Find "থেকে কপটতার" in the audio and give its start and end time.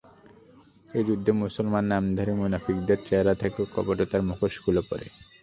3.35-4.21